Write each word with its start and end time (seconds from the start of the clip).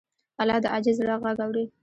الله 0.41 0.57
د 0.63 0.65
عاجز 0.73 0.95
زړه 0.99 1.15
غږ 1.23 1.37
اوري. 1.45 1.65